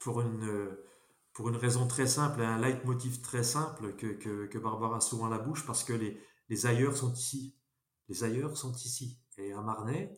pour 0.00 0.20
une, 0.22 0.76
pour 1.32 1.48
une 1.48 1.56
raison 1.56 1.86
très 1.86 2.06
simple, 2.06 2.42
un 2.42 2.58
leitmotiv 2.58 3.20
très 3.20 3.44
simple 3.44 3.94
que, 3.94 4.06
que, 4.46 4.58
Barbara 4.58 4.96
a 4.96 5.00
souvent 5.00 5.28
la 5.28 5.38
bouche, 5.38 5.64
parce 5.64 5.84
que 5.84 5.92
les, 5.92 6.20
les 6.48 6.66
ailleurs 6.66 6.96
sont 6.96 7.12
ici. 7.12 7.54
Les 8.08 8.24
ailleurs 8.24 8.56
sont 8.56 8.72
ici. 8.72 9.20
Et 9.38 9.52
à 9.52 9.60
Marnay, 9.60 10.12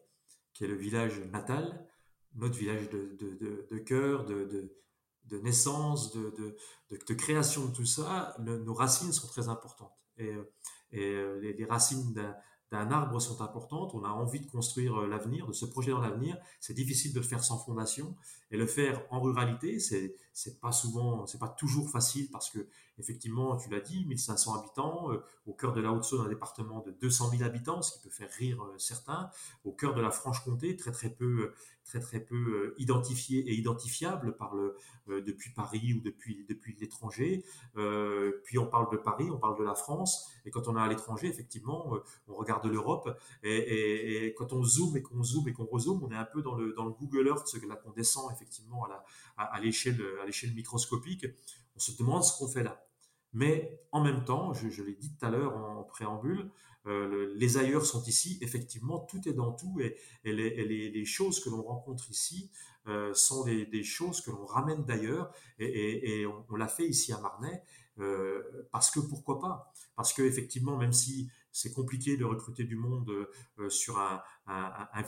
qui 0.55 0.65
est 0.65 0.69
le 0.69 0.77
village 0.77 1.21
natal, 1.31 1.87
notre 2.35 2.57
village 2.57 2.89
de, 2.89 3.17
de, 3.21 3.69
de, 3.71 3.79
cœur, 3.79 4.25
de, 4.25 4.73
de, 5.25 5.39
naissance, 5.39 6.13
de, 6.13 6.57
de, 6.91 7.15
création 7.15 7.67
de 7.67 7.75
tout 7.75 7.85
ça, 7.85 8.35
nos 8.39 8.75
racines 8.75 9.13
sont 9.13 9.29
très 9.29 9.49
importantes. 9.49 9.97
Et, 10.17 10.33
et 10.93 11.15
euh, 11.15 11.41
les, 11.41 11.53
les 11.55 11.65
racines 11.65 12.15
d'un 12.73 12.91
arbre 12.91 13.21
sont 13.21 13.43
importantes. 13.43 13.95
On 13.95 14.03
a 14.03 14.09
envie 14.09 14.41
de 14.41 14.51
construire 14.51 15.03
euh, 15.03 15.07
l'avenir, 15.07 15.47
de 15.47 15.53
se 15.53 15.67
projeter 15.67 15.93
dans 15.93 16.01
l'avenir. 16.01 16.39
C'est 16.59 16.73
difficile 16.73 17.13
de 17.13 17.21
le 17.21 17.25
faire 17.25 17.45
sans 17.45 17.59
fondation. 17.59 18.17
Et 18.51 18.57
le 18.57 18.67
faire 18.67 19.03
en 19.11 19.21
ruralité, 19.21 19.79
c'est 19.79 20.17
c'est 20.35 20.61
pas 20.61 20.73
souvent, 20.73 21.27
c'est 21.27 21.39
pas 21.39 21.49
toujours 21.49 21.91
facile 21.91 22.31
parce 22.31 22.49
que 22.49 22.67
effectivement, 22.99 23.57
tu 23.57 23.69
l'as 23.69 23.81
dit, 23.81 24.07
1500 24.07 24.61
habitants 24.61 25.13
euh, 25.13 25.23
au 25.47 25.53
cœur 25.53 25.73
de 25.73 25.81
la 25.81 25.93
Haute-Saône, 25.93 26.25
un 26.25 26.29
département 26.29 26.81
de 26.81 26.91
200 26.91 27.31
000 27.31 27.43
habitants, 27.43 27.83
ce 27.83 27.93
qui 27.93 27.99
peut 28.01 28.11
faire 28.11 28.31
rire 28.31 28.63
euh, 28.63 28.79
certains. 28.79 29.31
Au 29.65 29.73
cœur 29.73 29.95
de 29.95 30.01
la 30.01 30.11
Franche-Comté, 30.11 30.77
très 30.77 30.93
très 30.93 31.11
peu, 31.11 31.53
très 31.85 32.01
très 32.01 32.21
peu 32.21 32.75
identifié 32.79 33.41
et 33.41 33.55
identifiable 33.55 34.37
par 34.37 34.55
le 34.55 34.77
depuis 35.09 35.51
Paris 35.51 35.95
ou 35.95 36.01
depuis 36.01 36.47
depuis 36.49 36.77
l'étranger. 36.81 37.45
puis 38.45 38.59
on 38.59 38.67
parle 38.67 38.91
de 38.91 38.97
Paris, 38.97 39.31
on 39.31 39.39
parle 39.39 39.59
de 39.59 39.65
la 39.65 39.75
France, 39.75 40.31
et 40.45 40.51
quand 40.51 40.69
on 40.69 40.77
est 40.77 40.81
à 40.81 40.89
l'étranger, 40.89 41.29
effectivement, 41.29 41.93
on 42.29 42.35
regarde 42.35 42.62
l'Europe, 42.69 43.19
et, 43.43 44.35
quand 44.37 44.53
on 44.53 44.63
zoome 44.63 44.97
et 44.97 45.03
qu'on 45.03 45.23
zoome 45.23 45.49
et 45.49 45.53
qu'on 45.53 45.67
rezoome, 45.67 46.03
on 46.03 46.11
est 46.11 46.17
un 46.17 46.25
peu 46.25 46.43
dans 46.43 46.55
le 46.55 46.73
dans 46.73 46.85
le 46.85 46.93
Google 46.93 47.29
Earth, 47.29 47.55
là 47.69 47.77
qu'on 47.77 47.91
descend 47.91 48.31
effectivement 48.33 48.85
à 48.85 48.89
la 48.89 49.05
à, 49.37 49.61
l'échelle 49.61 50.01
à 50.23 50.27
l'échelle 50.27 50.55
microscopique, 50.55 51.27
on 51.77 51.79
se 51.79 51.93
demande 51.97 52.25
ce 52.25 52.37
qu'on 52.39 52.49
fait 52.49 52.63
là. 52.63 52.85
Mais 53.33 53.81
en 53.93 54.03
même 54.03 54.25
temps, 54.25 54.53
je, 54.53 54.83
l'ai 54.83 54.95
dit 54.95 55.11
tout 55.17 55.25
à 55.25 55.31
l'heure 55.31 55.57
en, 55.57 55.85
préambule, 55.85 56.51
euh, 56.87 57.33
les 57.37 57.57
ailleurs 57.57 57.87
sont 57.87 58.03
ici. 58.05 58.39
Effectivement, 58.43 58.99
tout 58.99 59.27
est 59.29 59.33
dans 59.33 59.53
tout. 59.53 59.81
Et, 59.81 59.97
les, 60.25 60.91
les, 60.91 61.05
choses 61.05 61.43
que 61.43 61.49
l'on 61.49 61.63
rencontre 61.63 62.11
ici 62.11 62.51
euh, 62.89 63.15
sont 63.15 63.45
des, 63.45 63.65
des, 63.65 63.85
choses 63.85 64.21
que 64.21 64.31
l'on 64.31 64.45
ramène 64.45 64.85
d'ailleurs. 64.85 65.33
Et, 65.59 66.27
on, 66.27 66.57
l'a 66.57 66.69
fait 66.69 66.87
ici 66.87 67.13
à 67.13 67.21
Marnay 67.21 67.63
euh, 67.99 68.69
parce 68.71 68.91
que 68.91 69.01
pourquoi 69.01 69.41
pas? 69.41 69.73
Parce 69.97 70.13
que 70.13 70.23
effectivement, 70.23 70.77
même 70.77 70.93
si 70.93 71.31
c'est 71.51 71.73
compliqué 71.73 72.17
de 72.17 72.25
recruter 72.25 72.65
du 72.65 72.77
monde 72.77 73.11
euh, 73.59 73.69
sur 73.69 73.99
un, 73.99 74.23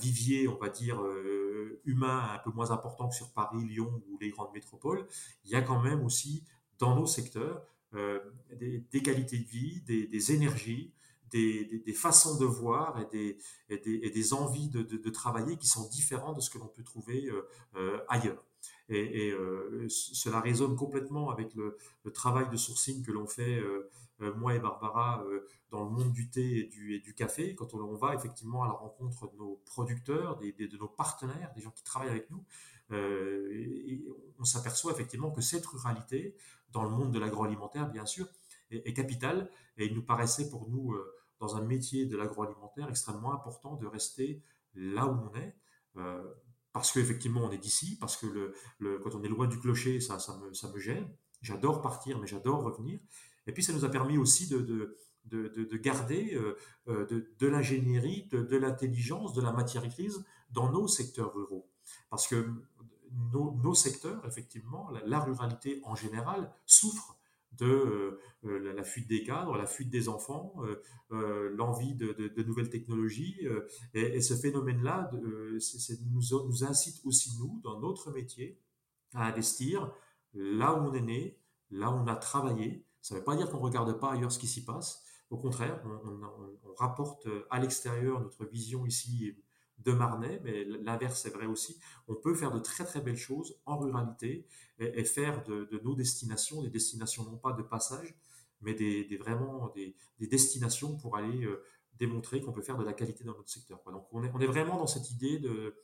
vivier, 0.01 0.49
on 0.49 0.59
va 0.59 0.69
dire, 0.69 1.03
euh, 1.03 1.81
humain 1.85 2.35
un 2.35 2.39
peu 2.39 2.51
moins 2.51 2.71
important 2.71 3.09
que 3.09 3.15
sur 3.15 3.33
Paris, 3.33 3.65
Lyon 3.65 4.03
ou 4.09 4.19
les 4.19 4.31
grandes 4.31 4.53
métropoles. 4.53 5.07
Il 5.45 5.51
y 5.51 5.55
a 5.55 5.63
quand 5.63 5.81
même 5.83 6.05
aussi 6.05 6.45
dans 6.79 6.95
nos 6.97 7.07
secteurs 7.07 7.63
des, 7.93 9.03
qualités 9.03 9.39
de 9.39 9.47
vie, 9.47 9.81
des, 9.83 10.33
énergies, 10.33 10.93
des, 11.35 11.93
façons 11.93 12.39
de 12.39 12.45
voir 12.45 13.01
et 13.13 13.39
des, 13.79 14.33
envies 14.33 14.69
de, 14.69 15.11
travailler 15.11 15.57
qui 15.57 15.67
sont 15.67 15.89
différentes 15.89 16.37
de 16.37 16.41
ce 16.41 16.51
que 16.51 16.59
l'on 16.59 16.69
peut 16.69 16.85
trouver 16.85 17.31
ailleurs. 18.09 18.43
Et, 18.89 19.35
cela 19.89 20.41
résonne 20.41 20.77
complètement 20.77 21.31
avec 21.31 21.55
le, 21.55 21.77
travail 22.13 22.49
de 22.51 22.57
sourcing 22.57 23.05
que 23.05 23.13
l'on 23.13 23.27
fait 23.27 23.61
euh, 24.21 24.35
moi 24.35 24.55
et 24.55 24.61
Barbara, 24.61 25.25
euh, 25.25 25.47
dans 25.71 25.85
le 25.85 25.91
monde 25.91 26.13
du 26.13 26.31
thé 26.31 26.59
et 26.59 26.65
du, 26.65 26.95
et 26.95 27.15
café, 27.15 27.55
quand 27.55 27.75
on, 27.75 27.95
va 27.95 28.15
effectivement 28.15 28.63
à 28.63 28.69
la 28.69 28.73
rencontre 28.73 29.31
de 29.33 29.37
nos 29.37 29.61
producteurs, 29.67 30.39
de 30.39 30.77
nos 30.77 30.89
partenaires, 30.89 31.53
des 31.55 31.63
gens 31.63 31.73
qui 31.73 31.83
travaillent 31.83 32.11
avec 32.11 32.31
nous, 32.31 32.45
euh, 32.93 33.99
on 34.39 34.45
s'aperçoit 34.45 34.93
effectivement 34.93 35.31
que 35.31 35.41
cette 35.41 35.67
ruralité, 35.67 36.37
dans 36.71 36.85
le 36.85 36.91
monde 36.91 37.13
de 37.13 37.19
l'agroalimentaire, 37.19 37.89
bien 37.91 38.07
sûr, 38.07 38.29
est, 38.71 38.93
capitale. 38.93 39.51
Et 39.79 39.87
il 39.87 39.95
nous 39.95 40.03
paraissait 40.03 40.49
pour 40.49 40.69
nous, 40.69 40.97
dans 41.41 41.57
un 41.57 41.63
métier 41.63 42.07
de 42.07 42.17
l'agroalimentaire, 42.17 42.89
extrêmement 42.89 43.33
important 43.33 43.77
de 43.77 43.87
rester 43.87 44.43
là 44.75 45.07
où 45.07 45.31
on 45.31 45.35
est. 45.37 45.57
parce 46.73 46.93
qu'effectivement, 46.93 47.45
on 47.45 47.51
est 47.51 47.59
d'ici, 47.59 47.97
parce 47.99 48.17
que 48.17 48.27
le, 48.79 48.99
quand 48.99 49.15
on 49.15 49.23
est 49.23 49.29
loin 49.29 49.47
du 49.47 49.59
clocher, 49.61 50.01
ça, 50.01 50.19
ça, 50.19 50.37
me, 50.39 50.53
ça 50.53 50.71
me 50.71 50.79
gêne. 50.79 51.09
J'adore 51.43 51.83
partir, 51.83 52.19
mais 52.19 52.27
j'adore 52.27 52.63
revenir. 52.63 52.99
Et 53.47 53.53
puis, 53.53 53.63
ça 53.63 53.73
nous 53.73 53.85
a 53.85 53.91
permis 53.91 54.17
aussi 54.19 54.49
de, 54.49 54.61
de, 54.61 54.97
de, 55.27 55.65
de 55.65 55.77
garder 55.77 56.35
euh, 56.35 56.57
euh, 56.89 57.07
de, 57.39 57.47
l'ingénierie, 57.47 58.29
de, 58.31 58.57
l'intelligence, 58.57 59.35
de 59.35 59.43
la 59.43 59.53
matière 59.53 59.87
grise 59.89 60.25
dans 60.51 60.71
nos 60.71 60.89
secteurs 60.89 61.35
ruraux. 61.35 61.69
Parce 62.11 62.27
que 62.27 62.49
nos, 63.33 63.53
nos 63.63 63.75
secteurs, 63.75 64.25
effectivement, 64.27 64.91
la, 65.05 65.21
ruralité 65.21 65.81
en 65.85 65.95
général 65.95 66.53
souffre 66.67 67.17
de 67.53 68.19
euh, 68.45 68.59
la, 68.85 68.91
fuite 68.91 69.09
des 69.09 69.23
cadres, 69.23 69.57
la 69.57 69.67
fuite 69.67 69.91
des 69.91 70.09
enfants, 70.09 70.55
l'envie 71.11 71.95
de, 71.95 72.43
nouvelles 72.43 72.71
technologies. 72.71 73.47
et, 73.95 74.21
ce 74.21 74.35
phénomène-là 74.35 75.11
nous 75.13 76.65
incite 76.65 77.01
aussi, 77.05 77.37
nous, 77.39 77.61
dans 77.63 77.81
notre 77.81 78.11
métier, 78.13 78.59
à 79.15 79.27
investir 79.27 79.93
là 80.35 80.75
où 80.75 80.89
on 80.89 80.95
est 80.95 81.01
né, 81.01 81.39
là 81.71 81.91
où 81.91 81.95
on 81.95 82.07
a 82.07 82.17
travaillé, 82.17 82.85
ça 83.01 83.15
ne 83.15 83.21
veut 83.21 83.25
pas 83.25 83.37
dire 83.37 83.51
qu'on 83.51 83.59
ne 83.59 83.63
regarde 83.63 83.99
pas 83.99 84.13
ailleurs 84.13 84.33
ce 84.33 84.39
qui 84.39 84.47
s'y 84.47 84.65
passe. 84.65 85.03
Au 85.31 85.37
contraire, 85.37 85.83
on, 85.85 86.75
rapporte 86.77 87.29
à 87.51 87.61
l'extérieur 87.61 88.21
notre 88.21 88.45
vision 88.47 88.85
ici 88.85 89.37
de 89.79 89.93
Marnay, 89.93 90.41
mais 90.43 90.65
l'inverse 90.65 91.25
est 91.27 91.31
vrai 91.31 91.47
aussi. 91.47 91.79
On 92.09 92.15
peut 92.15 92.35
faire 92.35 92.51
de 92.51 92.59
très 92.59 92.85
très 92.85 93.01
belles 93.01 93.17
choses 93.17 93.61
en 93.65 93.79
ruralité 93.79 94.47
et, 94.79 95.05
faire 95.05 95.45
de, 95.45 95.81
nos 95.85 95.95
destinations 95.95 96.63
des 96.63 96.71
destinations 96.71 97.25
non 97.25 97.37
pas 97.37 97.53
de 97.53 97.63
passage, 97.63 98.19
mais 98.65 98.75
des, 98.75 99.17
vraiment 99.17 99.73
des, 99.75 99.95
destinations 100.19 100.97
pour 100.97 101.17
aller 101.17 101.45
euh, 101.45 101.63
démontrer 101.99 102.41
qu'on 102.41 102.53
peut 102.53 102.63
faire 102.63 102.79
de 102.79 102.85
la 102.85 102.93
qualité 102.93 103.25
dans 103.25 103.37
notre 103.37 103.51
secteur. 103.51 103.81
Donc 103.87 104.07
on 104.13 104.23
est, 104.23 104.47
vraiment 104.47 104.79
dans 104.79 104.87
cette 104.87 105.11
idée 105.11 105.39
de, 105.39 105.75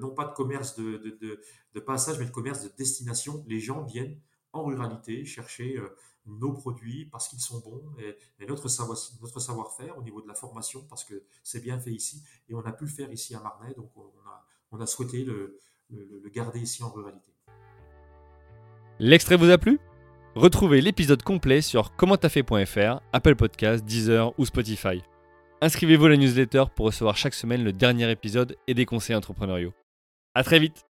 non 0.00 0.10
pas 0.10 0.26
de 0.26 0.34
commerce 0.34 0.76
de, 0.76 1.80
passage, 1.86 2.18
mais 2.18 2.26
de 2.26 2.30
commerce 2.30 2.62
de 2.62 2.70
destination. 2.76 3.44
Les 3.46 3.60
gens 3.60 3.84
viennent 3.84 4.18
en 4.52 4.64
ruralité 4.64 5.24
chercher 5.24 5.76
euh, 5.76 5.94
nos 6.24 6.52
produits 6.52 7.06
parce 7.06 7.28
qu'ils 7.28 7.40
sont 7.40 7.60
bons 7.60 7.84
et, 7.98 8.46
notre 8.46 8.68
savoir 8.68 8.98
notre 9.20 9.38
savoir-faire 9.38 9.96
au 9.98 10.02
niveau 10.02 10.22
de 10.22 10.26
la 10.26 10.34
formation 10.34 10.84
parce 10.88 11.04
que 11.04 11.22
c'est 11.42 11.60
bien 11.60 11.78
fait 11.78 11.92
ici 11.92 12.24
et 12.48 12.54
on 12.54 12.60
a 12.60 12.72
pu 12.72 12.84
le 12.84 12.90
faire 12.90 13.12
ici 13.12 13.34
à 13.34 13.40
Marnay 13.40 13.74
donc 13.74 13.92
on 14.72 14.80
a, 14.80 14.86
souhaité 14.86 15.24
le, 15.24 15.58
garder 16.30 16.60
ici 16.60 16.82
en 16.82 16.90
ruralité. 16.90 17.32
L'extrait 18.98 19.36
vous 19.36 19.50
a 19.50 19.58
plu? 19.58 19.78
Retrouvez 20.36 20.82
l'épisode 20.82 21.22
complet 21.22 21.62
sur 21.62 21.96
commenttafait.fr, 21.96 23.00
Apple 23.14 23.36
Podcast, 23.36 23.82
Deezer 23.86 24.38
ou 24.38 24.44
Spotify. 24.44 25.02
Inscrivez-vous 25.62 26.04
à 26.04 26.08
la 26.10 26.18
newsletter 26.18 26.64
pour 26.74 26.84
recevoir 26.84 27.16
chaque 27.16 27.32
semaine 27.32 27.64
le 27.64 27.72
dernier 27.72 28.10
épisode 28.10 28.54
et 28.66 28.74
des 28.74 28.84
conseils 28.84 29.16
entrepreneuriaux. 29.16 29.72
À 30.34 30.44
très 30.44 30.58
vite 30.58 30.84